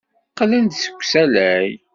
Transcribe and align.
Qqlen-d 0.31 0.73
seg 0.77 0.95
usalay. 0.99 1.69